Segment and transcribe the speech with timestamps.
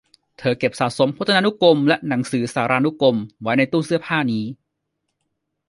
[0.39, 4.43] เธอเก็บสะสมพจนานุกรมและหนังสือสารานุกรมไว้ในตู้เสื้อผ้านี้